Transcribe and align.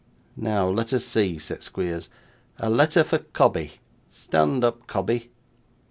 'Now 0.35 0.67
let 0.67 0.93
us 0.93 1.05
see,' 1.05 1.37
said 1.37 1.61
Squeers. 1.61 2.09
'A 2.57 2.71
letter 2.71 3.03
for 3.03 3.19
Cobbey. 3.19 3.73
Stand 4.09 4.63
up, 4.63 4.87
Cobbey. 4.87 5.29